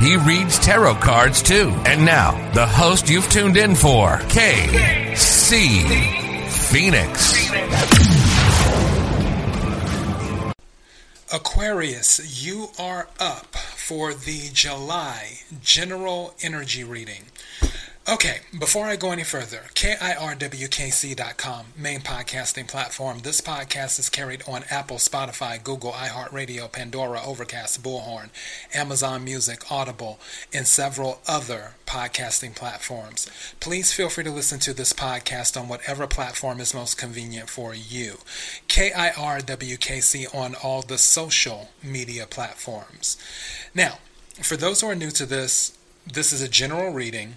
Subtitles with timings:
[0.00, 1.72] He reads tarot cards too.
[1.86, 5.80] And now, the host you've tuned in for, KC
[6.50, 7.50] Phoenix.
[11.32, 17.24] Aquarius, you are up for the July general energy reading.
[18.06, 23.20] Okay, before I go any further, KIRWKC.com, main podcasting platform.
[23.20, 28.28] This podcast is carried on Apple, Spotify, Google, iHeartRadio, Pandora, Overcast, Bullhorn,
[28.74, 30.20] Amazon Music, Audible,
[30.52, 33.26] and several other podcasting platforms.
[33.58, 37.74] Please feel free to listen to this podcast on whatever platform is most convenient for
[37.74, 38.18] you.
[38.68, 43.16] KIRWKC on all the social media platforms.
[43.74, 43.96] Now,
[44.42, 47.36] for those who are new to this, this is a general reading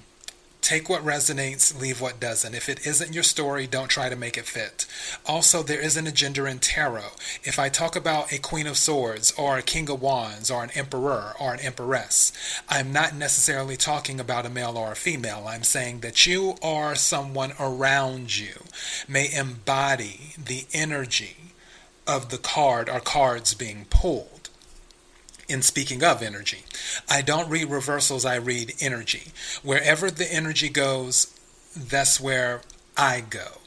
[0.68, 2.54] Take what resonates, leave what doesn't.
[2.54, 4.86] If it isn't your story, don't try to make it fit.
[5.26, 7.12] Also, there isn't a gender in tarot.
[7.42, 10.72] If I talk about a Queen of Swords, or a King of Wands, or an
[10.76, 12.34] Emperor, or an Empress,
[12.68, 15.46] I'm not necessarily talking about a male or a female.
[15.48, 18.66] I'm saying that you or someone around you
[19.08, 21.38] may embody the energy
[22.06, 24.37] of the card or cards being pulled
[25.48, 26.64] in speaking of energy.
[27.10, 29.32] I don't read reversals, I read energy.
[29.64, 31.34] Wherever the energy goes,
[31.76, 32.62] that's where
[32.96, 33.60] I go.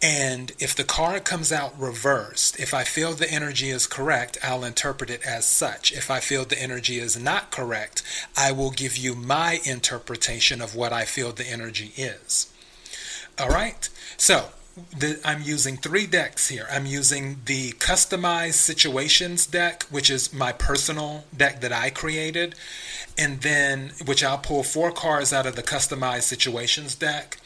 [0.00, 4.64] And if the card comes out reversed, if I feel the energy is correct, I'll
[4.64, 5.90] interpret it as such.
[5.90, 8.04] If I feel the energy is not correct,
[8.36, 12.52] I will give you my interpretation of what I feel the energy is.
[13.40, 13.88] All right?
[14.16, 14.50] So,
[14.96, 16.66] the, I'm using three decks here.
[16.70, 22.54] I'm using the customized situations deck, which is my personal deck that I created,
[23.16, 27.38] and then which I'll pull four cards out of the customized situations deck,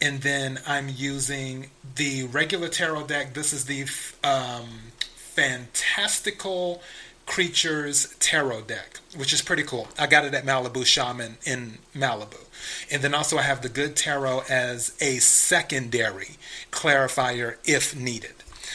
[0.00, 3.34] and then I'm using the regular tarot deck.
[3.34, 3.82] This is the
[4.22, 6.82] um, fantastical
[7.26, 9.88] creatures tarot deck, which is pretty cool.
[9.98, 12.45] I got it at Malibu Shaman in Malibu.
[12.90, 16.36] And then also I have the Good Tarot as a secondary
[16.70, 18.34] clarifier if needed.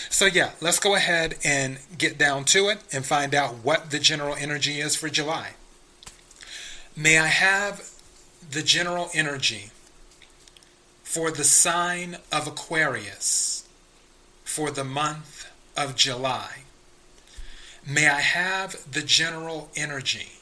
[0.09, 3.99] So yeah, let's go ahead and get down to it and find out what the
[3.99, 5.51] general energy is for July.
[6.95, 7.89] May I have
[8.49, 9.71] the general energy
[11.03, 13.67] for the sign of Aquarius
[14.43, 16.63] for the month of July.
[17.87, 20.40] May I have the general energy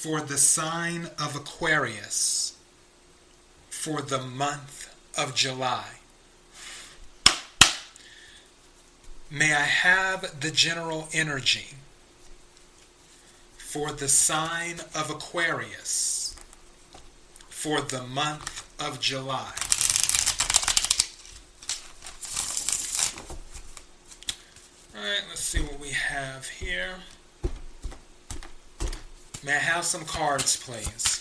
[0.00, 2.56] for the sign of Aquarius
[3.68, 4.88] for the month
[5.18, 5.88] of July.
[9.30, 11.74] May I have the general energy
[13.58, 16.34] for the sign of Aquarius
[17.50, 19.52] for the month of July.
[24.96, 26.94] All right, let's see what we have here.
[29.42, 31.20] May I have some cards, please?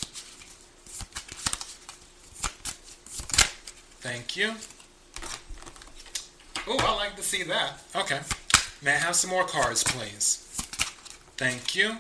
[4.02, 4.54] Thank you.
[6.68, 7.82] Oh, I like to see that.
[7.96, 8.20] Okay.
[8.82, 10.46] May I have some more cards, please?
[11.38, 11.96] Thank you.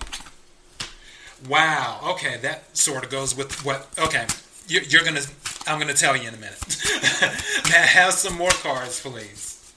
[1.48, 2.02] Wow.
[2.12, 3.88] Okay, that sort of goes with what.
[3.98, 4.28] Okay,
[4.68, 5.22] you're, you're gonna.
[5.68, 6.60] I'm gonna tell you in a minute.
[7.70, 9.74] May I have some more cards, please?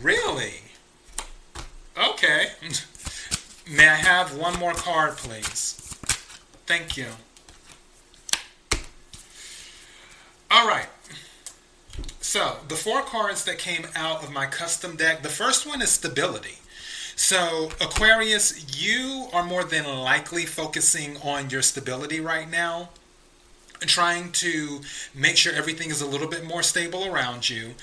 [0.00, 0.60] Really?
[1.96, 2.46] Okay.
[3.68, 5.96] May I have one more card, please?
[6.66, 7.06] Thank you.
[10.50, 10.86] All right.
[12.20, 15.90] So, the four cards that came out of my custom deck, the first one is
[15.90, 16.58] stability.
[17.16, 22.90] So, Aquarius, you are more than likely focusing on your stability right now,
[23.80, 24.80] trying to
[25.14, 27.74] make sure everything is a little bit more stable around you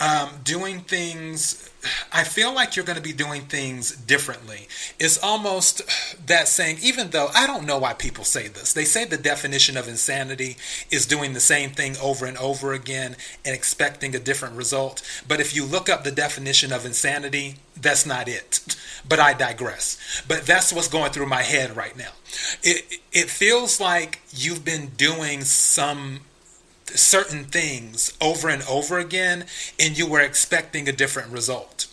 [0.00, 1.70] um, doing things
[2.12, 4.66] i feel like you're going to be doing things differently.
[4.98, 5.82] It's almost
[6.26, 8.72] that saying even though i don't know why people say this.
[8.72, 10.56] They say the definition of insanity
[10.90, 15.02] is doing the same thing over and over again and expecting a different result.
[15.26, 18.76] But if you look up the definition of insanity that's not it.
[19.08, 19.96] But i digress.
[20.28, 22.10] But that's what's going through my head right now.
[22.62, 26.20] It, it feels like you've been doing some
[26.96, 29.46] certain things over and over again
[29.78, 31.86] and you were expecting a different result.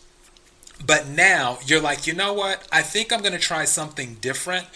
[0.86, 2.68] But now you're like, you know what?
[2.72, 4.68] I think I'm going to try something different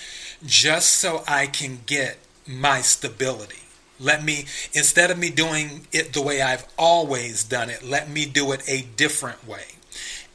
[0.46, 2.18] just so I can get
[2.48, 3.60] my stability.
[4.00, 8.26] Let me, instead of me doing it the way I've always done it, let me
[8.26, 9.66] do it a different way.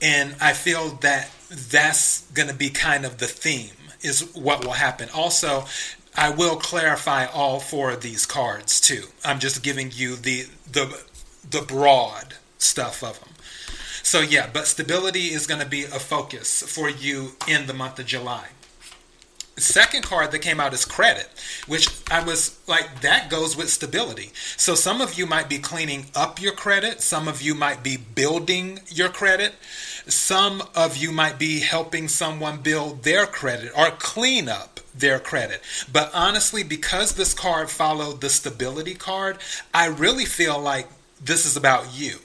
[0.03, 3.71] And I feel that that's going to be kind of the theme,
[4.03, 5.09] is what will happen.
[5.15, 5.65] Also,
[6.17, 9.05] I will clarify all four of these cards too.
[9.25, 11.05] I'm just giving you the the
[11.49, 13.31] the broad stuff of them.
[14.03, 17.99] So yeah, but stability is going to be a focus for you in the month
[17.99, 18.49] of July
[19.57, 21.29] second card that came out is credit,
[21.67, 24.33] which I was like, that goes with stability.
[24.57, 27.97] So some of you might be cleaning up your credit, some of you might be
[27.97, 29.55] building your credit,
[30.07, 35.61] some of you might be helping someone build their credit or clean up their credit.
[35.93, 39.39] But honestly, because this card followed the stability card,
[39.73, 40.89] I really feel like
[41.23, 42.19] this is about you,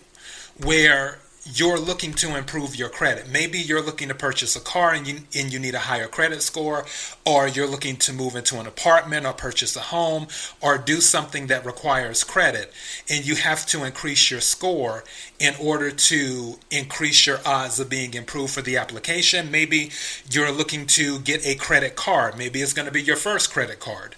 [0.64, 1.20] where
[1.54, 3.30] you're looking to improve your credit.
[3.30, 6.42] Maybe you're looking to purchase a car and you and you need a higher credit
[6.42, 6.86] score
[7.26, 10.28] or you're looking to move into an apartment or purchase a home
[10.62, 12.72] or do something that requires credit
[13.10, 15.04] and you have to increase your score
[15.40, 19.50] in order to increase your odds of being improved for the application.
[19.50, 19.92] Maybe
[20.30, 22.38] you're looking to get a credit card.
[22.38, 24.16] Maybe it's going to be your first credit card.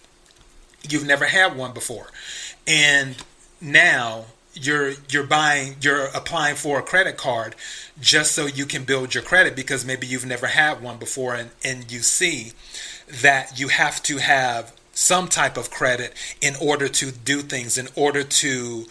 [0.88, 2.07] You've never had one before.
[2.68, 3.16] And
[3.62, 7.56] now you're you're buying you're applying for a credit card
[8.00, 11.51] just so you can build your credit because maybe you've never had one before and,
[11.63, 12.51] and you see
[13.21, 17.88] that you have to have some type of credit in order to do things in
[17.95, 18.86] order to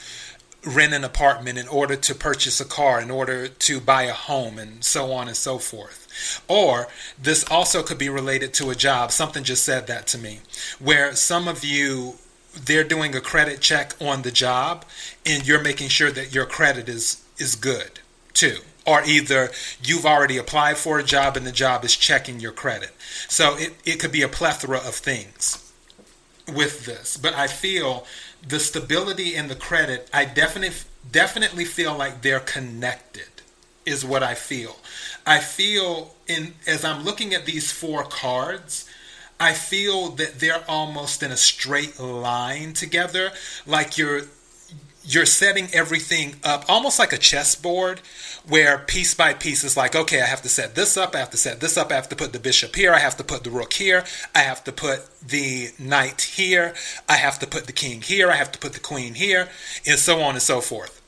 [0.64, 4.58] rent an apartment in order to purchase a car in order to buy a home
[4.58, 6.42] and so on and so forth.
[6.48, 6.88] Or
[7.20, 9.10] this also could be related to a job.
[9.10, 10.40] Something just said that to me
[10.78, 12.14] where some of you
[12.54, 14.84] they're doing a credit check on the job
[15.24, 18.00] and you're making sure that your credit is is good
[18.32, 18.58] too.
[18.86, 19.50] Or either
[19.82, 22.90] you've already applied for a job and the job is checking your credit.
[23.28, 25.72] So it, it could be a plethora of things
[26.52, 27.16] with this.
[27.16, 28.06] But i feel
[28.46, 30.74] the stability and the credit i definitely
[31.12, 33.28] definitely feel like they're connected
[33.86, 34.76] is what i feel.
[35.26, 38.88] I feel in as i'm looking at these four cards
[39.40, 43.30] I feel that they're almost in a straight line together,
[43.66, 44.22] like you're
[45.02, 48.00] you're setting everything up almost like a chessboard
[48.46, 51.30] where piece by piece is like okay i have to set this up i have
[51.30, 53.42] to set this up i have to put the bishop here i have to put
[53.42, 54.04] the rook here
[54.34, 56.74] i have to put the knight here
[57.08, 59.48] i have to put the king here i have to put the queen here
[59.86, 61.00] and so on and so forth.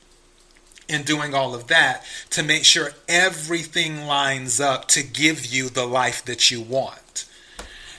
[0.89, 5.85] In doing all of that to make sure everything lines up to give you the
[5.85, 6.99] life that you want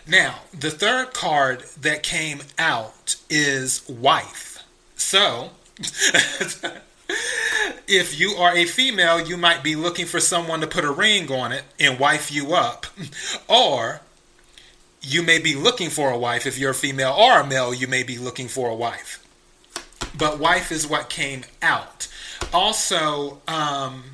[0.07, 4.63] now, the third card that came out is wife.
[4.97, 5.51] So,
[7.89, 11.31] if you are a female, you might be looking for someone to put a ring
[11.33, 12.87] on it and wife you up.
[13.49, 14.01] Or
[15.01, 17.87] you may be looking for a wife if you're a female or a male, you
[17.87, 19.25] may be looking for a wife.
[20.17, 22.09] But wife is what came out.
[22.53, 24.05] Also, um,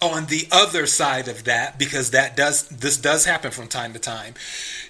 [0.00, 3.98] on the other side of that, because that does this does happen from time to
[3.98, 4.34] time,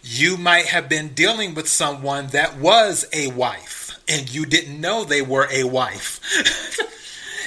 [0.02, 5.04] you might have been dealing with someone that was a wife and you didn't know
[5.04, 6.20] they were a wife.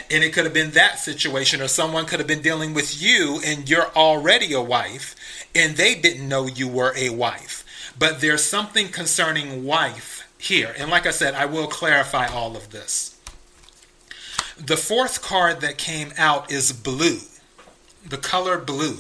[0.12, 3.40] and it could have been that situation, or someone could have been dealing with you
[3.46, 5.16] and you're already a wife
[5.56, 7.66] and they didn't know you were a wife.
[7.98, 10.74] But there's something concerning wife here.
[10.78, 13.18] And like I said, I will clarify all of this.
[14.58, 17.20] The fourth card that came out is blue
[18.06, 18.98] the color blue.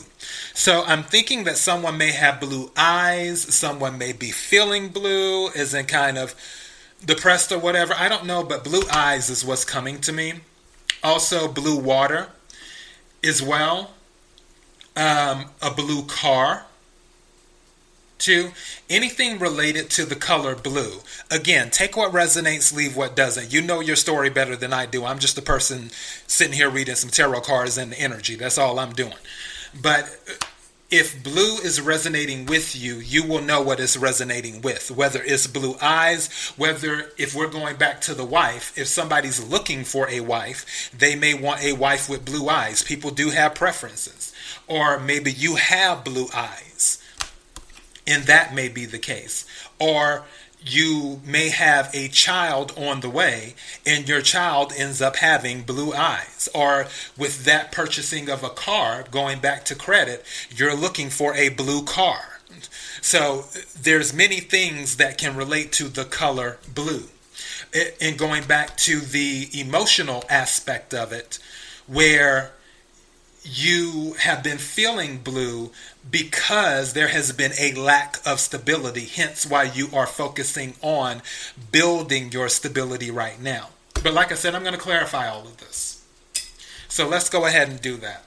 [0.53, 5.87] So I'm thinking that someone may have blue eyes, someone may be feeling blue, isn't
[5.87, 6.35] kind of
[7.03, 7.93] depressed or whatever.
[7.97, 10.33] I don't know, but blue eyes is what's coming to me.
[11.03, 12.29] Also, blue water
[13.23, 13.91] as well.
[14.95, 16.65] Um, a blue car.
[18.21, 18.51] Two,
[18.87, 20.99] anything related to the color blue.
[21.31, 23.51] Again, take what resonates, leave what doesn't.
[23.51, 25.05] You know your story better than I do.
[25.05, 25.89] I'm just a person
[26.27, 28.35] sitting here reading some tarot cards and energy.
[28.35, 29.15] That's all I'm doing.
[29.81, 30.07] But
[30.91, 34.91] if blue is resonating with you, you will know what it's resonating with.
[34.91, 39.83] Whether it's blue eyes, whether if we're going back to the wife, if somebody's looking
[39.83, 42.83] for a wife, they may want a wife with blue eyes.
[42.83, 44.31] People do have preferences.
[44.67, 47.00] Or maybe you have blue eyes
[48.07, 49.45] and that may be the case.
[49.79, 50.25] Or
[50.63, 53.55] you may have a child on the way
[53.85, 56.47] and your child ends up having blue eyes.
[56.53, 61.49] Or with that purchasing of a car going back to credit you're looking for a
[61.49, 62.39] blue car.
[63.01, 63.45] So
[63.79, 67.05] there's many things that can relate to the color blue.
[67.99, 71.39] And going back to the emotional aspect of it
[71.87, 72.51] where
[73.43, 75.71] you have been feeling blue
[76.09, 81.21] because there has been a lack of stability, hence why you are focusing on
[81.71, 83.69] building your stability right now.
[84.03, 86.03] But like I said, I'm going to clarify all of this.
[86.87, 88.25] So let's go ahead and do that.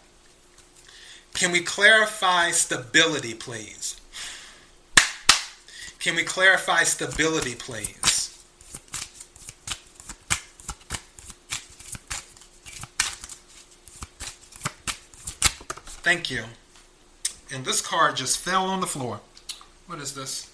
[1.34, 4.00] Can we clarify stability, please?
[5.98, 8.30] Can we clarify stability, please?
[16.04, 16.44] Thank you.
[17.54, 19.20] And this card just fell on the floor.
[19.86, 20.50] What is this?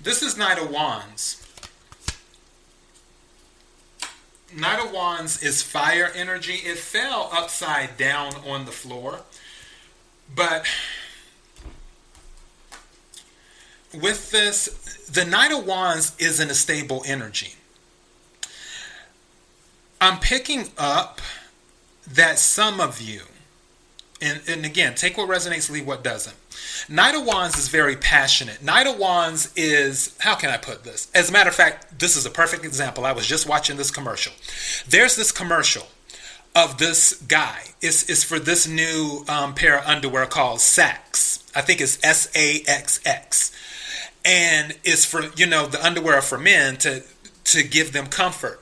[0.00, 1.44] This is Knight of Wands.
[4.56, 6.54] Knight of Wands is fire energy.
[6.54, 9.20] It fell upside down on the floor.
[10.34, 10.64] But
[13.92, 17.54] with this, the Knight of Wands isn't a stable energy.
[20.00, 21.20] I'm picking up
[22.06, 23.22] that some of you,
[24.20, 26.36] and, and again, take what resonates, leave what doesn't.
[26.88, 28.62] Knight of Wands is very passionate.
[28.62, 31.10] Knight of Wands is, how can I put this?
[31.14, 33.06] As a matter of fact, this is a perfect example.
[33.06, 34.32] I was just watching this commercial.
[34.88, 35.86] There's this commercial
[36.54, 37.60] of this guy.
[37.80, 41.50] It's, it's for this new um, pair of underwear called Saxx.
[41.54, 43.52] I think it's S A X X.
[44.24, 47.02] And it's for, you know, the underwear for men to
[47.44, 48.60] to give them comfort.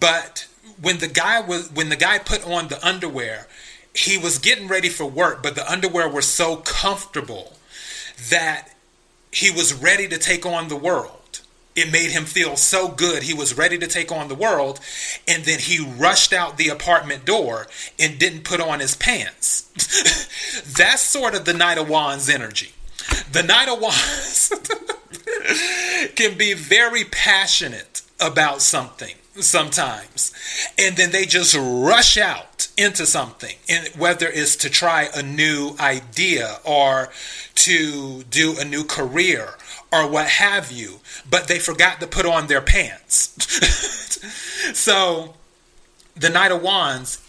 [0.00, 0.46] But
[0.80, 3.46] when the guy was when the guy put on the underwear,
[3.96, 7.54] he was getting ready for work, but the underwear were so comfortable
[8.30, 8.68] that
[9.32, 11.40] he was ready to take on the world.
[11.74, 13.22] It made him feel so good.
[13.22, 14.80] He was ready to take on the world.
[15.28, 17.66] And then he rushed out the apartment door
[17.98, 19.62] and didn't put on his pants.
[20.76, 22.72] That's sort of the Knight of Wands energy.
[23.30, 24.52] The Knight of Wands
[26.16, 30.32] can be very passionate about something sometimes
[30.78, 35.74] and then they just rush out into something and whether it's to try a new
[35.80, 37.10] idea or
[37.54, 39.54] to do a new career
[39.92, 43.32] or what have you but they forgot to put on their pants.
[44.72, 45.34] So
[46.16, 47.22] the knight of wands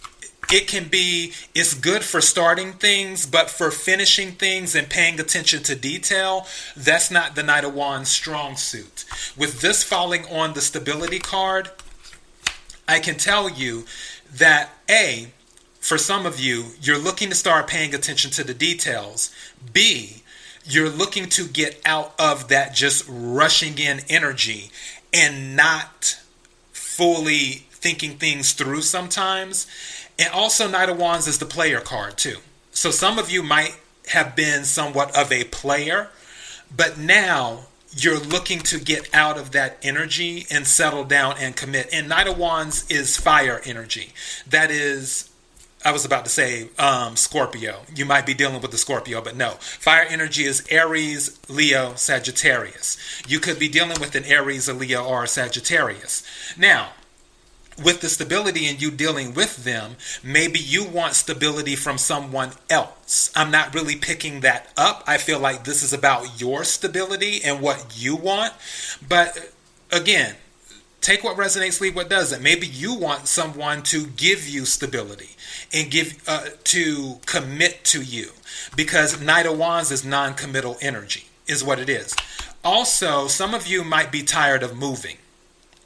[0.51, 5.62] it can be it's good for starting things but for finishing things and paying attention
[5.63, 9.06] to detail that's not the knight of wands strong suit.
[9.38, 11.70] With this falling on the stability card
[12.88, 13.86] i can tell you
[14.34, 15.27] that a
[15.88, 19.34] for some of you you're looking to start paying attention to the details
[19.74, 20.24] b
[20.63, 24.70] you're looking to get out of that just rushing in energy
[25.13, 26.20] and not
[26.72, 29.65] fully thinking things through sometimes
[30.20, 32.38] and also, Knight of Wands is the player card too.
[32.72, 33.75] So some of you might
[34.08, 36.10] have been somewhat of a player,
[36.75, 37.65] but now
[37.96, 41.89] you're looking to get out of that energy and settle down and commit.
[41.94, 44.13] And Knight of Wands is fire energy.
[44.48, 45.29] That is,
[45.86, 47.81] I was about to say um, Scorpio.
[47.96, 49.51] You might be dealing with the Scorpio, but no.
[49.51, 52.98] Fire energy is Aries, Leo, Sagittarius.
[53.27, 56.24] You could be dealing with an Aries, a Leo, or a Sagittarius.
[56.57, 56.89] Now,
[57.81, 63.31] with the stability and you dealing with them, maybe you want stability from someone else.
[63.36, 65.03] I'm not really picking that up.
[65.05, 68.53] I feel like this is about your stability and what you want.
[69.07, 69.51] But
[69.91, 70.36] again,
[71.07, 72.43] take what resonates, leave what doesn't.
[72.43, 75.29] Maybe you want someone to give you stability
[75.73, 78.31] and give uh, to commit to you
[78.75, 82.13] because Knight of Wands is non-committal energy, is what it is.
[82.61, 85.15] Also, some of you might be tired of moving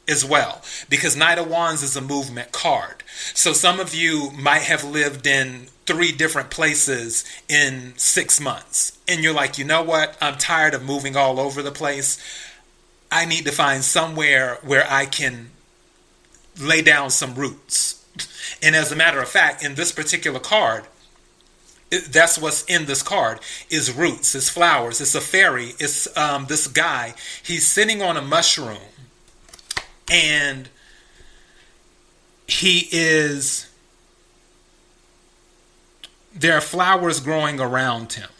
[0.08, 0.60] as well
[0.90, 3.04] because Knight of Wands is a movement card.
[3.32, 8.98] So some of you might have lived in three different places in six months.
[9.06, 10.16] And you're like, you know what?
[10.20, 12.18] I'm tired of moving all over the place.
[13.12, 15.50] I need to find somewhere where I can
[16.58, 18.04] lay down some roots.
[18.62, 20.84] And as a matter of fact, in this particular card,
[22.10, 26.66] that's what's in this card is roots, it's flowers, it's a fairy, it's um, this
[26.66, 27.14] guy.
[27.42, 28.78] He's sitting on a mushroom
[30.10, 30.70] and
[32.46, 33.68] he is
[36.34, 38.30] there are flowers growing around him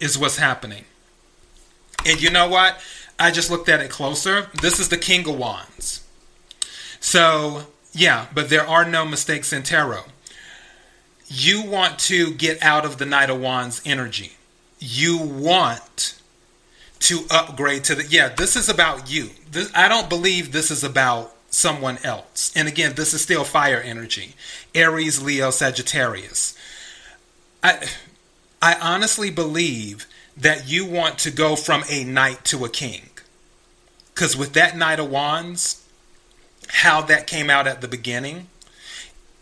[0.00, 0.84] is what's happening
[2.06, 2.80] and you know what
[3.20, 4.48] i just looked at it closer.
[4.60, 6.04] This is the king of wands.
[6.98, 10.04] So yeah but there are no mistakes in tarot.
[11.28, 14.32] You want to get out of the knight of wands energy.
[14.80, 16.20] You want
[17.00, 19.30] to upgrade to the yeah this is about you.
[19.50, 22.52] This, i don't believe this is about someone else.
[22.56, 24.34] And again this is still fire energy.
[24.74, 26.56] Aries leo sagittarius.
[27.62, 27.86] I
[28.62, 33.09] i honestly believe that you want to go from a knight to a king
[34.20, 35.82] because with that knight of wands
[36.68, 38.48] how that came out at the beginning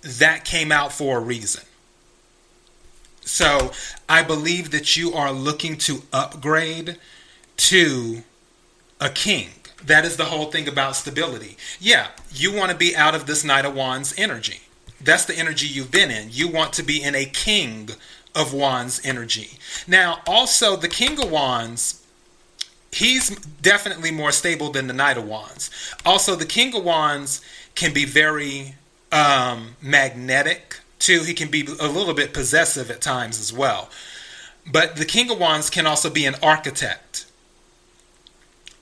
[0.03, 1.65] that came out for a reason.
[3.23, 3.73] So
[4.09, 6.97] I believe that you are looking to upgrade
[7.57, 8.23] to
[9.01, 9.49] a king.
[9.85, 11.57] That is the whole thing about stability.
[11.81, 14.61] Yeah, you want to be out of this Knight of Wands energy.
[15.01, 16.29] That's the energy you've been in.
[16.31, 17.91] You want to be in a King
[18.33, 19.59] of Wands energy.
[19.89, 21.98] Now, also, the King of Wands,
[22.93, 23.31] he's
[23.63, 25.71] definitely more stable than the Knight of Wands.
[26.05, 27.41] Also, the King of Wands
[27.75, 28.75] can be very
[29.13, 31.23] um, magnetic too.
[31.23, 33.91] He can be a little bit possessive at times as well.
[34.71, 37.27] But the King of Wands can also be an architect.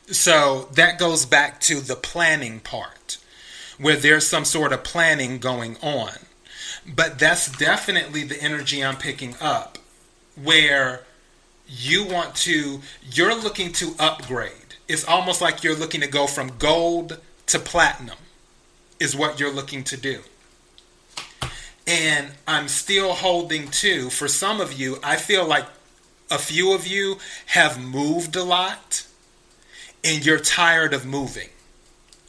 [0.08, 3.18] So that goes back to the planning part,
[3.78, 6.12] where there's some sort of planning going on.
[6.86, 9.78] But that's definitely the energy I'm picking up,
[10.40, 11.02] where
[11.68, 12.80] you want to,
[13.12, 14.52] you're looking to upgrade.
[14.88, 18.18] It's almost like you're looking to go from gold to platinum,
[19.00, 20.20] is what you're looking to do.
[21.86, 25.66] And I'm still holding to, for some of you, I feel like
[26.30, 29.06] a few of you have moved a lot
[30.02, 31.48] and you're tired of moving.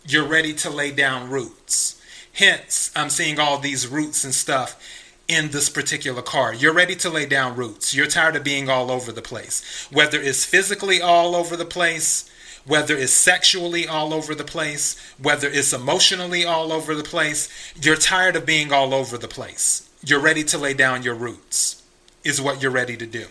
[0.06, 2.01] You're ready to lay down roots.
[2.34, 4.79] Hence, I'm seeing all these roots and stuff
[5.28, 6.62] in this particular card.
[6.62, 7.94] You're ready to lay down roots.
[7.94, 9.88] You're tired of being all over the place.
[9.92, 12.30] Whether it's physically all over the place,
[12.66, 17.50] whether it's sexually all over the place, whether it's emotionally all over the place,
[17.82, 19.90] you're tired of being all over the place.
[20.06, 21.82] You're ready to lay down your roots,
[22.24, 23.28] is what you're ready to do.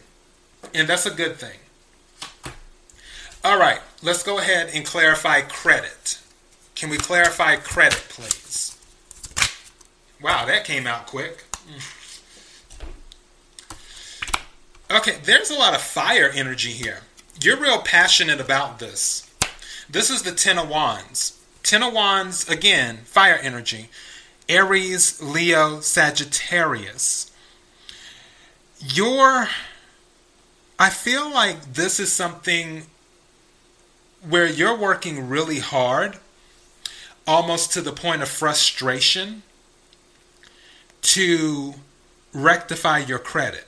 [0.75, 1.59] And that's a good thing.
[3.45, 6.19] All right, let's go ahead and clarify credit.
[6.75, 8.77] Can we clarify credit, please?
[10.21, 11.46] Wow, that came out quick.
[11.69, 12.07] Mm.
[14.89, 17.01] Okay, there's a lot of fire energy here.
[17.41, 19.29] You're real passionate about this.
[19.91, 21.41] This is the Ten of Wands.
[21.63, 23.89] Ten of Wands, again, fire energy.
[24.49, 27.33] Aries, Leo, Sagittarius.
[28.79, 29.49] Your,
[30.79, 32.85] I feel like this is something
[34.29, 36.19] where you're working really hard,
[37.27, 39.43] almost to the point of frustration,
[41.07, 41.75] to
[42.33, 43.67] rectify your credit.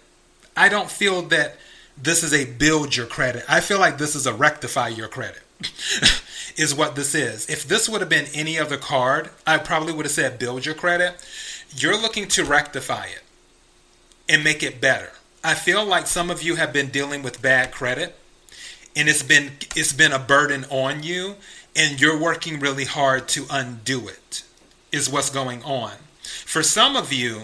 [0.57, 1.57] I don't feel that
[1.97, 3.45] this is a build your credit.
[3.49, 5.43] I feel like this is a rectify your credit.
[6.57, 7.49] is what this is.
[7.49, 10.75] If this would have been any other card, I probably would have said build your
[10.75, 11.15] credit.
[11.75, 13.23] You're looking to rectify it
[14.29, 15.13] and make it better.
[15.43, 18.17] I feel like some of you have been dealing with bad credit
[18.97, 21.37] and it's been it's been a burden on you
[21.77, 24.43] and you're working really hard to undo it
[24.91, 25.93] is what's going on
[26.45, 27.43] for some of you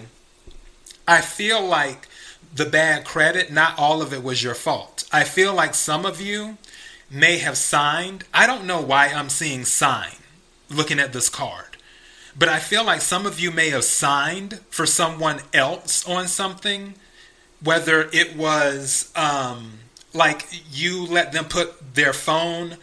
[1.07, 2.07] i feel like
[2.53, 5.03] the bad credit not all of it was your fault.
[5.11, 6.57] I feel like some of you
[7.11, 8.23] may have signed.
[8.33, 10.15] I don't know why i'm seeing sign
[10.69, 11.77] looking at this card
[12.37, 16.95] but i feel like some of you may have signed for someone else on something
[17.63, 19.79] whether it was um,
[20.13, 22.77] like you let them put their phone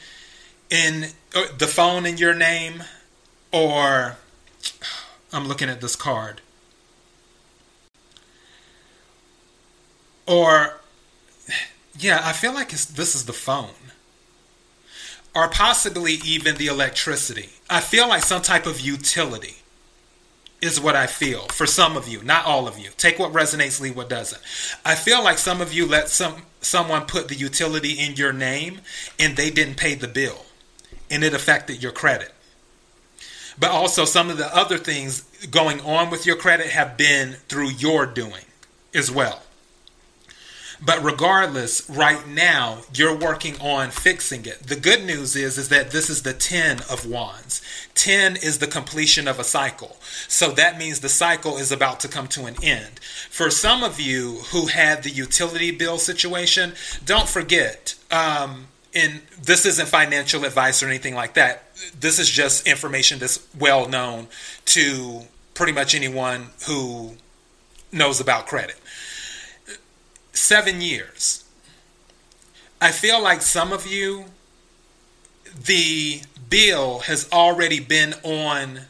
[0.71, 2.83] in uh, the phone in your name
[3.53, 4.17] or
[5.33, 6.41] I'm looking at this card
[10.27, 10.79] or
[11.99, 13.71] yeah I feel like this is the phone
[15.35, 19.57] or possibly even the electricity I feel like some type of utility
[20.63, 22.91] is what I feel for some of you, not all of you.
[22.97, 24.41] Take what resonates, leave what doesn't.
[24.85, 28.81] I feel like some of you let some someone put the utility in your name
[29.19, 30.47] and they didn't pay the bill
[31.11, 32.33] and it affected your credit.
[33.63, 37.69] But also some of the other things going on with your credit have been through
[37.71, 38.47] your doing
[38.93, 39.41] as well.
[40.85, 44.65] But regardless, right now you're working on fixing it.
[44.65, 47.63] The good news is is that this is the 10 of wands.
[47.95, 49.97] 10 is the completion of a cycle.
[50.27, 52.99] So that means the cycle is about to come to an end.
[53.31, 56.73] For some of you who had the utility bill situation,
[57.07, 61.65] don't forget um, and this isn't financial advice or anything like that.
[61.99, 64.29] This is just information that's well known
[64.67, 65.23] to
[65.55, 67.17] pretty much anyone who
[67.91, 68.77] knows about credit
[70.33, 71.45] seven years.
[72.81, 74.25] I feel like some of you,
[75.65, 78.81] the bill has already been on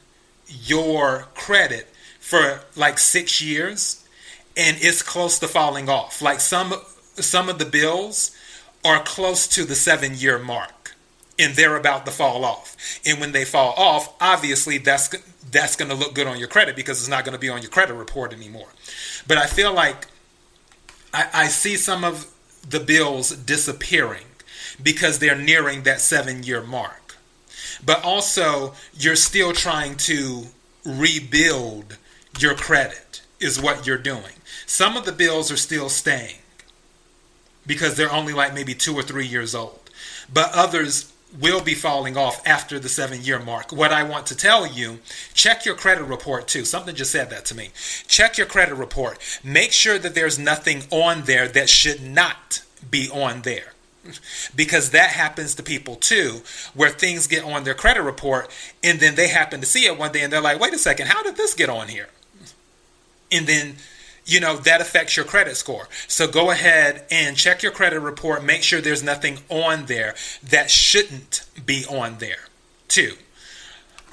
[0.48, 1.88] your credit
[2.20, 4.06] for like six years
[4.56, 6.22] and it's close to falling off.
[6.22, 6.74] Like some
[7.16, 8.34] some of the bills
[8.84, 10.82] are close to the seven year mark
[11.38, 12.76] and they're about to fall off.
[13.06, 15.08] And when they fall off, obviously that's
[15.50, 17.60] that's going to look good on your credit because it's not going to be on
[17.62, 18.68] your credit report anymore.
[19.26, 20.06] But I feel like
[21.12, 22.32] I, I see some of
[22.68, 24.24] the bills disappearing
[24.82, 27.16] because they're nearing that seven year mark.
[27.84, 30.44] But also, you're still trying to
[30.84, 31.98] rebuild
[32.38, 34.34] your credit is what you're doing.
[34.66, 36.36] Some of the bills are still staying
[37.66, 39.90] because they're only like maybe two or three years old,
[40.32, 43.72] but others will be falling off after the seven year mark.
[43.72, 44.98] What I want to tell you,
[45.34, 46.64] check your credit report too.
[46.64, 47.70] Something just said that to me.
[48.06, 49.18] Check your credit report.
[49.42, 53.72] Make sure that there's nothing on there that should not be on there.
[54.54, 56.42] Because that happens to people too,
[56.74, 58.50] where things get on their credit report
[58.82, 61.06] and then they happen to see it one day and they're like, wait a second,
[61.06, 62.08] how did this get on here?
[63.30, 63.76] And then
[64.24, 65.88] you know, that affects your credit score.
[66.06, 68.44] So go ahead and check your credit report.
[68.44, 72.48] Make sure there's nothing on there that shouldn't be on there,
[72.88, 73.14] too.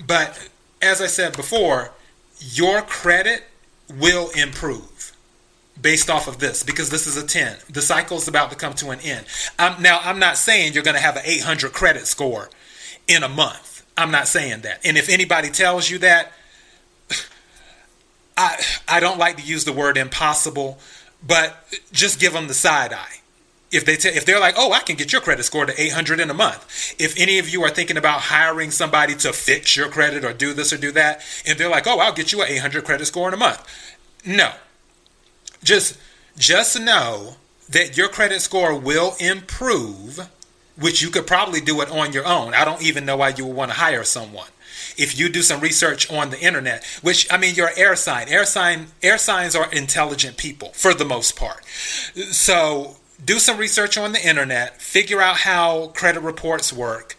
[0.06, 0.50] But
[0.82, 1.92] as I said before,
[2.40, 3.44] your credit
[3.90, 5.16] will improve
[5.82, 7.58] based off of this because this is a 10.
[7.70, 9.26] The cycle is about to come to an end.
[9.58, 12.50] Um, now, I'm not saying you're going to have an 800 credit score
[13.08, 13.86] in a month.
[13.98, 14.86] I'm not saying that.
[14.86, 16.32] And if anybody tells you that,
[18.40, 20.80] I I don't like to use the word impossible,
[21.26, 21.58] but
[21.92, 23.18] just give them the side eye.
[23.70, 26.22] If they t- if they're like, "Oh, I can get your credit score to 800
[26.22, 29.90] in a month." If any of you are thinking about hiring somebody to fix your
[29.90, 32.50] credit or do this or do that, and they're like, "Oh, I'll get you an
[32.50, 33.62] 800 credit score in a month."
[34.26, 34.54] No.
[35.62, 35.98] Just
[36.38, 37.36] just know
[37.68, 40.30] that your credit score will improve,
[40.78, 42.54] which you could probably do it on your own.
[42.54, 44.48] I don't even know why you would want to hire someone
[45.00, 48.28] if you do some research on the internet, which I mean, you're air sign.
[48.28, 51.66] Air sign air signs are intelligent people for the most part.
[51.66, 57.16] So do some research on the internet, figure out how credit reports work,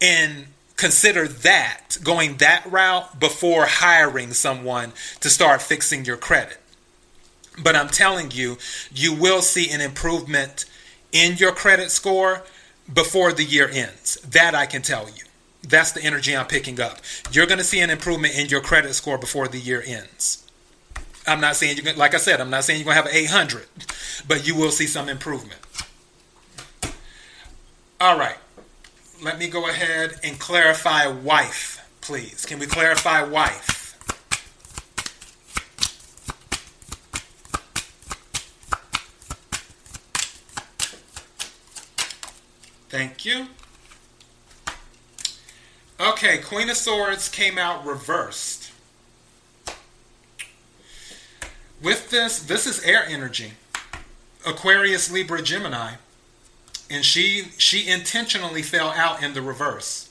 [0.00, 6.58] and consider that going that route before hiring someone to start fixing your credit.
[7.62, 8.58] But I'm telling you,
[8.92, 10.66] you will see an improvement
[11.12, 12.42] in your credit score
[12.92, 14.16] before the year ends.
[14.20, 15.25] That I can tell you.
[15.68, 16.98] That's the energy I'm picking up.
[17.32, 20.44] You're going to see an improvement in your credit score before the year ends.
[21.26, 23.10] I'm not saying you're going like I said, I'm not saying you're going to have
[23.10, 23.66] an 800,
[24.28, 25.60] but you will see some improvement.
[28.00, 28.36] All right.
[29.22, 32.44] Let me go ahead and clarify wife, please.
[32.46, 33.74] Can we clarify wife?
[42.88, 43.46] Thank you.
[45.98, 48.70] Okay, Queen of Swords came out reversed.
[51.82, 53.52] With this, this is air energy.
[54.46, 55.94] Aquarius, Libra, Gemini.
[56.90, 60.10] And she she intentionally fell out in the reverse.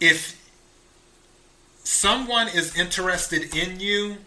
[0.00, 0.42] If
[1.82, 4.18] someone is interested in you,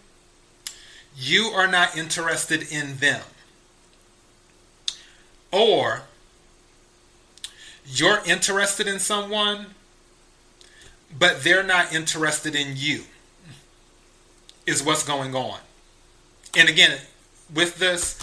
[1.16, 3.22] you are not interested in them.
[5.52, 6.04] Or
[7.92, 9.68] you're interested in someone,
[11.18, 13.04] but they're not interested in you,
[14.68, 15.60] is what's going on.
[16.56, 17.00] And again,
[17.54, 18.20] with this,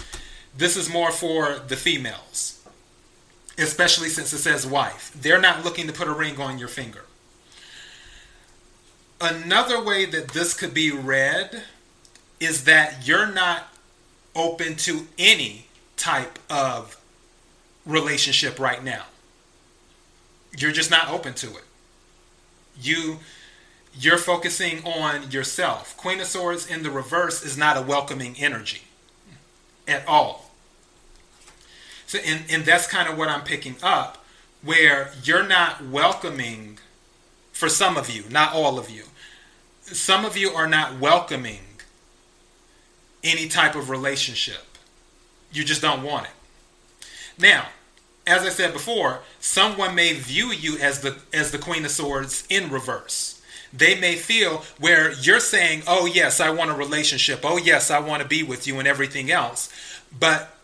[0.57, 2.65] this is more for the females,
[3.59, 5.13] especially since it says wife.
[5.21, 7.05] They're not looking to put a ring on your finger.
[9.21, 11.65] Another way that this could be read
[12.39, 13.69] is that you're not
[14.35, 17.01] open to any type of
[17.87, 19.05] relationship right now
[20.57, 21.65] you're just not open to it.
[22.81, 23.19] You
[23.99, 25.97] you're focusing on yourself.
[25.97, 28.83] Queen of Swords in the reverse is not a welcoming energy
[29.89, 30.51] at all.
[32.07, 34.25] So and, and that's kind of what I'm picking up,
[34.63, 36.79] where you're not welcoming
[37.53, 39.05] for some of you, not all of you.
[39.83, 41.61] Some of you are not welcoming
[43.25, 44.65] any type of relationship.
[45.53, 46.33] You just don't want it.
[47.39, 47.67] Now,
[48.27, 52.45] as I said before, someone may view you as the as the Queen of Swords
[52.49, 53.41] in reverse.
[53.73, 57.41] They may feel where you're saying, "Oh yes, I want a relationship.
[57.45, 59.69] Oh yes, I want to be with you and everything else."
[60.19, 60.57] But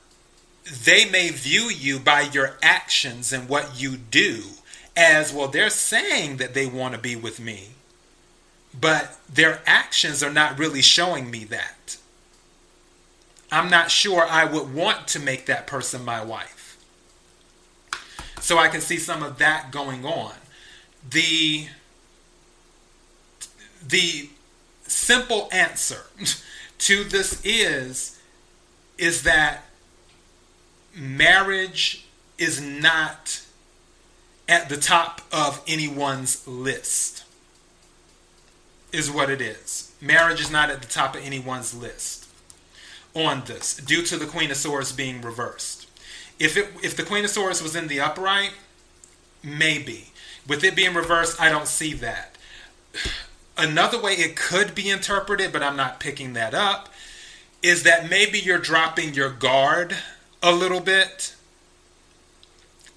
[0.64, 4.44] they may view you by your actions and what you do
[4.96, 7.70] as, "Well, they're saying that they want to be with me."
[8.78, 11.96] But their actions are not really showing me that.
[13.50, 16.61] I'm not sure I would want to make that person my wife.
[18.52, 20.34] So I can see some of that going on.
[21.08, 21.68] The
[23.82, 24.28] the
[24.82, 26.02] simple answer
[26.80, 28.20] to this is
[28.98, 29.64] is that
[30.94, 32.04] marriage
[32.36, 33.40] is not
[34.46, 37.24] at the top of anyone's list
[38.92, 42.28] is what it is marriage is not at the top of anyone's list
[43.14, 45.81] on this due to the queen of swords being reversed
[46.42, 48.50] if it if the Queen of Swords was in the upright,
[49.42, 50.12] maybe.
[50.46, 52.36] With it being reversed, I don't see that.
[53.56, 56.88] another way it could be interpreted, but I'm not picking that up,
[57.62, 59.96] is that maybe you're dropping your guard
[60.42, 61.34] a little bit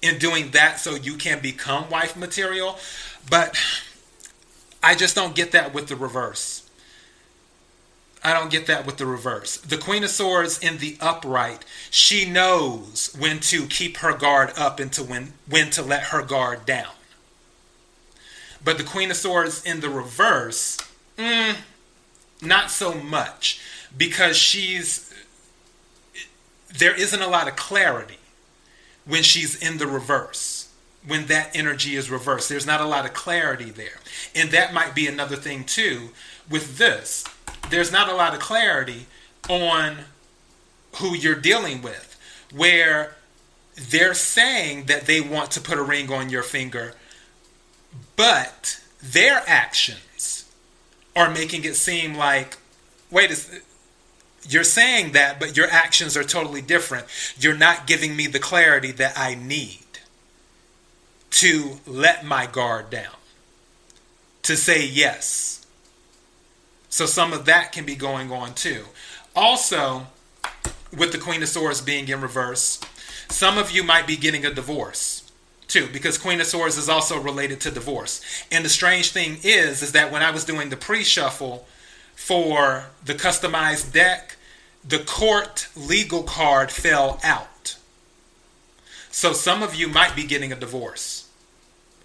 [0.02, 2.78] in doing that so you can become wife material.
[3.30, 3.56] But
[4.82, 6.65] I just don't get that with the reverse.
[8.26, 9.56] I don't get that with the reverse.
[9.58, 14.80] The Queen of Swords in the upright, she knows when to keep her guard up
[14.80, 16.90] and to when, when to let her guard down.
[18.64, 20.76] But the Queen of Swords in the reverse,
[21.16, 21.54] mm,
[22.42, 23.60] not so much
[23.96, 25.14] because she's
[26.76, 28.18] there isn't a lot of clarity
[29.04, 30.68] when she's in the reverse
[31.06, 34.00] when that energy is reversed there's not a lot of clarity there
[34.34, 36.10] and that might be another thing too
[36.50, 37.24] with this
[37.70, 39.06] there's not a lot of clarity
[39.48, 39.96] on
[40.96, 42.18] who you're dealing with
[42.52, 43.14] where
[43.74, 46.94] they're saying that they want to put a ring on your finger
[48.16, 50.50] but their actions
[51.14, 52.56] are making it seem like
[53.10, 53.60] wait a
[54.48, 57.06] you're saying that, but your actions are totally different.
[57.38, 59.80] You're not giving me the clarity that I need
[61.30, 63.14] to let my guard down,
[64.44, 65.65] to say yes.
[66.96, 68.86] So some of that can be going on too.
[69.34, 70.06] Also,
[70.96, 72.80] with the Queen of Swords being in reverse,
[73.28, 75.30] some of you might be getting a divorce
[75.68, 78.22] too, because Queen of Swords is also related to divorce.
[78.50, 81.66] And the strange thing is, is that when I was doing the pre-shuffle
[82.14, 84.36] for the customized deck,
[84.82, 87.76] the court legal card fell out.
[89.10, 91.28] So some of you might be getting a divorce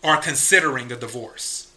[0.04, 1.71] or considering a divorce.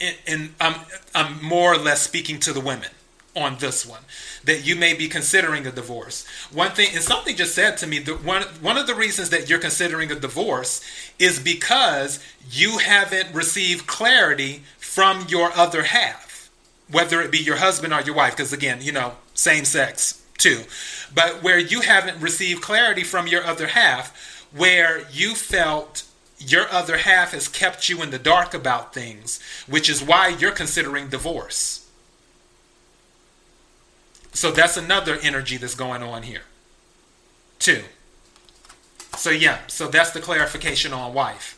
[0.00, 0.74] And, I'm,
[1.14, 2.90] I'm more or less speaking to the women
[3.34, 4.02] on this one
[4.44, 6.26] that you may be considering a divorce.
[6.52, 9.48] One thing, and something just said to me that one, one of the reasons that
[9.48, 10.82] you're considering a divorce
[11.18, 16.50] is because you haven't received clarity from your other half,
[16.90, 20.62] whether it be your husband or your wife, because again, you know, same sex too.
[21.14, 26.04] But where you haven't received clarity from your other half, where you felt
[26.38, 30.52] your other half has kept you in the dark about things, which is why you're
[30.52, 31.88] considering divorce.
[34.32, 36.42] So that's another energy that's going on here,
[37.58, 37.82] too.
[39.16, 41.56] So, yeah, so that's the clarification on wife.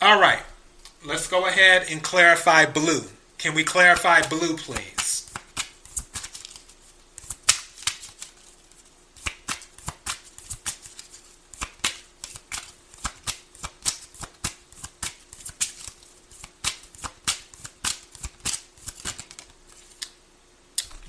[0.00, 0.42] All right,
[1.04, 3.02] let's go ahead and clarify blue.
[3.36, 4.97] Can we clarify blue, please?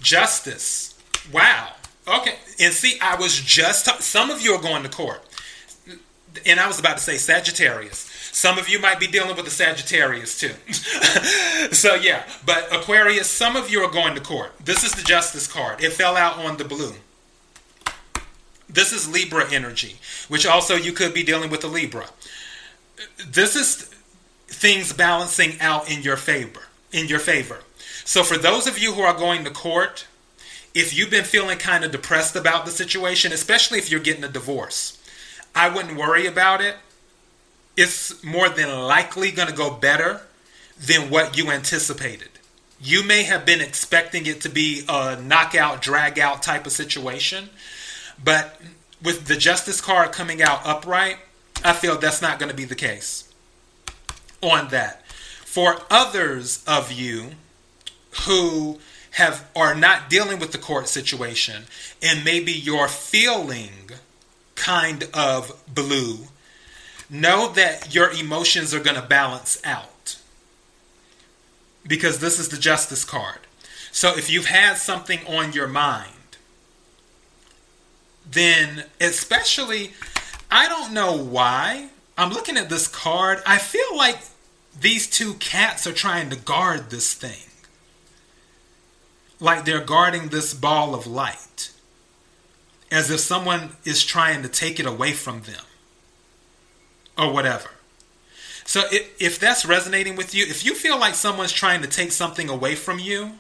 [0.10, 1.00] Justice.
[1.32, 1.74] Wow.
[2.08, 2.34] Okay.
[2.60, 5.22] And see, I was just, some of you are going to court.
[6.48, 8.10] And I was about to say Sagittarius.
[8.32, 10.54] Some of you might be dealing with the Sagittarius too.
[11.76, 12.24] so, yeah.
[12.44, 14.52] But Aquarius, some of you are going to court.
[14.66, 15.84] This is the Justice card.
[15.84, 16.94] It fell out on the blue.
[18.68, 22.08] This is Libra energy, which also you could be dealing with a Libra.
[23.28, 23.94] This is
[24.48, 26.62] things balancing out in your favor.
[26.92, 27.60] In your favor.
[28.10, 30.08] So, for those of you who are going to court,
[30.74, 34.28] if you've been feeling kind of depressed about the situation, especially if you're getting a
[34.28, 34.98] divorce,
[35.54, 36.78] I wouldn't worry about it.
[37.78, 40.22] It's more than likely going to go better
[40.80, 42.30] than what you anticipated.
[42.82, 47.52] You may have been expecting it to be a knockout, drag out type of situation,
[48.24, 48.60] but
[49.04, 51.18] with the justice card coming out upright,
[51.64, 53.32] I feel that's not going to be the case
[54.42, 55.08] on that.
[55.46, 57.34] For others of you,
[58.26, 58.80] who
[59.12, 61.64] have are not dealing with the court situation
[62.02, 63.90] and maybe you're feeling
[64.56, 66.28] kind of blue
[67.10, 70.18] know that your emotions are going to balance out.
[71.88, 73.40] Because this is the justice card.
[73.92, 76.14] So if you've had something on your mind
[78.32, 79.92] then especially
[80.52, 84.18] i don't know why i'm looking at this card i feel like
[84.80, 87.49] these two cats are trying to guard this thing
[89.40, 91.72] like they're guarding this ball of light,
[92.92, 95.64] as if someone is trying to take it away from them,
[97.18, 97.70] or whatever.
[98.66, 102.50] So if that's resonating with you, if you feel like someone's trying to take something
[102.50, 103.32] away from you,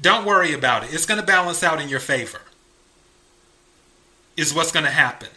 [0.00, 0.92] don't worry about it.
[0.92, 2.42] It's going to balance out in your favor,
[4.36, 5.28] is what's going to happen.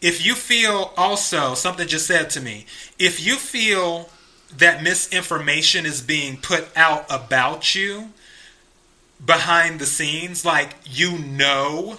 [0.00, 2.64] If you feel also, something just said to me,
[2.98, 4.08] if you feel
[4.56, 8.08] that misinformation is being put out about you,
[9.24, 11.98] behind the scenes, like you know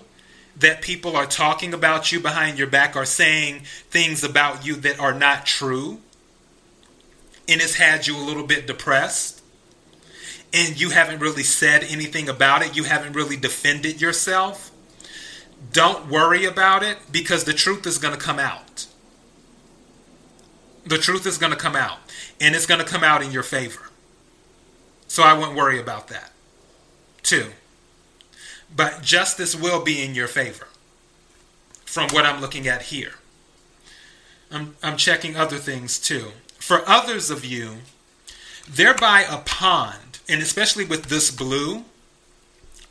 [0.55, 4.99] that people are talking about you behind your back or saying things about you that
[4.99, 5.99] are not true,
[7.47, 9.41] and it's had you a little bit depressed,
[10.53, 14.71] and you haven't really said anything about it, you haven't really defended yourself,
[15.71, 18.85] don't worry about it because the truth is going to come out.
[20.85, 21.99] The truth is going to come out,
[22.41, 23.89] and it's going to come out in your favor.
[25.07, 26.32] So I wouldn't worry about that.
[27.23, 27.51] Two,
[28.75, 30.67] but justice will be in your favor
[31.85, 33.13] from what I'm looking at here.
[34.51, 36.31] I'm, I'm checking other things too.
[36.59, 37.77] For others of you,
[38.69, 41.85] they're by a pond, and especially with this blue,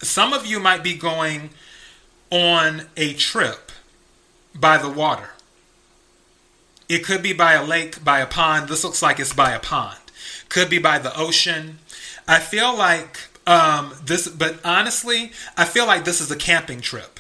[0.03, 1.51] some of you might be going
[2.31, 3.71] on a trip
[4.55, 5.31] by the water.
[6.89, 8.69] It could be by a lake, by a pond.
[8.69, 9.99] This looks like it's by a pond.
[10.49, 11.79] Could be by the ocean.
[12.29, 17.19] I feel like um, this, but honestly, I feel like this is a camping trip.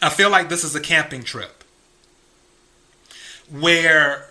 [0.00, 1.64] I feel like this is a camping trip
[3.50, 4.26] where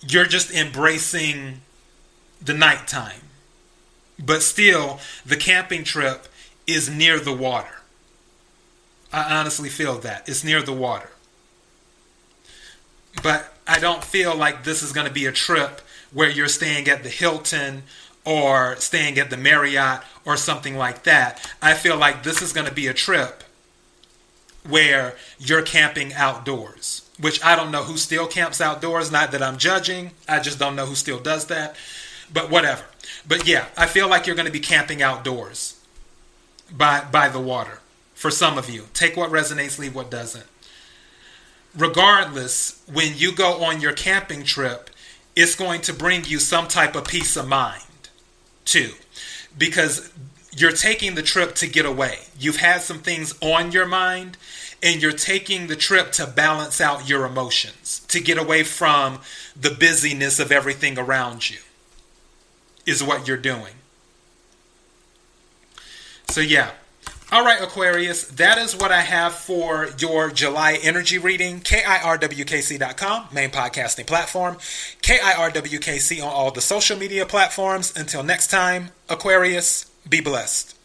[0.00, 1.60] you're just embracing
[2.40, 3.22] the nighttime,
[4.18, 6.28] but still the camping trip
[6.66, 7.82] is near the water.
[9.12, 10.28] I honestly feel that.
[10.28, 11.10] It's near the water.
[13.22, 15.80] But I don't feel like this is going to be a trip
[16.12, 17.84] where you're staying at the Hilton
[18.24, 21.50] or staying at the Marriott or something like that.
[21.60, 23.42] I feel like this is going to be a trip
[24.68, 29.10] where you're camping outdoors, which I don't know who still camps outdoors.
[29.10, 31.74] Not that I'm judging, I just don't know who still does that.
[32.32, 32.84] But whatever.
[33.26, 35.78] But yeah, I feel like you're going to be camping outdoors
[36.70, 37.80] by by the water
[38.14, 38.86] for some of you.
[38.94, 40.46] Take what resonates, leave what doesn't.
[41.76, 44.88] Regardless, when you go on your camping trip,
[45.34, 47.82] it's going to bring you some type of peace of mind
[48.64, 48.92] too.
[49.56, 50.10] Because
[50.54, 52.18] you're taking the trip to get away.
[52.38, 54.36] You've had some things on your mind
[54.82, 59.20] and you're taking the trip to balance out your emotions, to get away from
[59.58, 61.58] the busyness of everything around you,
[62.84, 63.74] is what you're doing.
[66.28, 66.72] So, yeah,
[67.32, 71.60] all right, Aquarius, that is what I have for your July energy reading.
[71.60, 74.56] KIRWKC.com, main podcasting platform.
[75.00, 77.90] KIRWKC on all the social media platforms.
[77.96, 80.76] Until next time, Aquarius, be blessed.